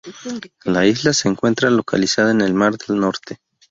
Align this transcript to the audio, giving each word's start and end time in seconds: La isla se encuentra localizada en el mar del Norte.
La 0.65 0.87
isla 0.87 1.13
se 1.13 1.27
encuentra 1.29 1.69
localizada 1.69 2.31
en 2.31 2.41
el 2.41 2.55
mar 2.55 2.75
del 2.75 2.99
Norte. 2.99 3.37